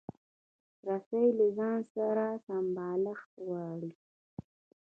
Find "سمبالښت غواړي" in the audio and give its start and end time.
2.45-3.91